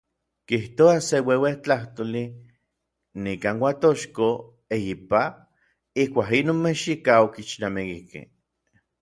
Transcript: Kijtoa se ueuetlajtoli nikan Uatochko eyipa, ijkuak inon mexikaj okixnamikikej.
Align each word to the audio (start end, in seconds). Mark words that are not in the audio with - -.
Kijtoa 0.49 0.93
se 1.07 1.17
ueuetlajtoli 1.27 2.23
nikan 3.25 3.57
Uatochko 3.65 4.27
eyipa, 4.79 5.21
ijkuak 6.05 6.29
inon 6.39 6.59
mexikaj 6.65 7.19
okixnamikikej. 7.27 8.27